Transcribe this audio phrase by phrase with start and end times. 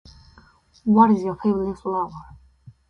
[0.83, 2.09] What is your favorite flower?